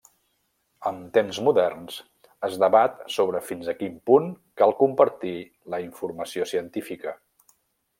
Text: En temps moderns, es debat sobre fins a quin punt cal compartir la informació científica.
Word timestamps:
En 0.91 0.95
temps 1.17 1.39
moderns, 1.47 1.99
es 2.49 2.57
debat 2.65 2.97
sobre 3.17 3.43
fins 3.51 3.71
a 3.73 3.77
quin 3.83 4.01
punt 4.13 4.35
cal 4.63 4.77
compartir 4.83 5.39
la 5.77 5.85
informació 5.89 6.53
científica. 6.57 7.19